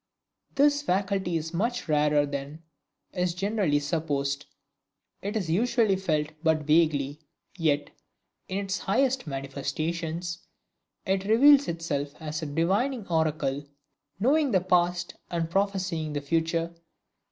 This 0.55 0.81
faculty 0.81 1.37
is 1.37 1.53
much 1.53 1.87
rarer 1.87 2.25
than 2.25 2.63
is 3.13 3.35
generally 3.35 3.77
supposed. 3.79 4.47
It 5.21 5.37
is 5.37 5.47
usually 5.47 5.95
felt 5.95 6.29
but 6.41 6.63
vaguely, 6.63 7.19
yet 7.55 7.91
in 8.47 8.57
its 8.65 8.79
highest 8.79 9.27
manifestations, 9.27 10.39
it 11.05 11.25
reveals 11.25 11.67
itself 11.67 12.15
as 12.19 12.41
a 12.41 12.47
"divining 12.47 13.05
oracle," 13.09 13.63
knowing 14.19 14.49
the 14.49 14.61
Past 14.61 15.13
and 15.29 15.51
prophesying 15.51 16.13
the 16.13 16.21
Future. 16.21 16.73